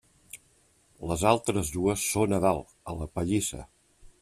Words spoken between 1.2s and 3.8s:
altres dues són a dalt, a la pallissa.